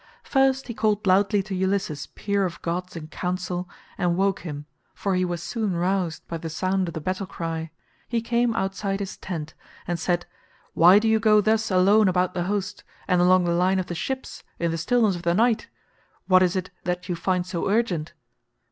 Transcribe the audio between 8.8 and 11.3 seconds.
his tent and said, "Why do you